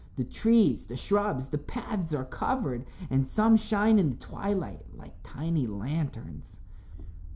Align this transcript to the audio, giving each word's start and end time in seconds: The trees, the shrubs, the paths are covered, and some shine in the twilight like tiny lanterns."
The 0.15 0.23
trees, 0.23 0.87
the 0.87 0.97
shrubs, 0.97 1.49
the 1.49 1.59
paths 1.59 2.11
are 2.15 2.25
covered, 2.25 2.87
and 3.11 3.27
some 3.27 3.55
shine 3.55 3.99
in 3.99 4.09
the 4.09 4.15
twilight 4.15 4.83
like 4.97 5.13
tiny 5.21 5.67
lanterns." 5.67 6.59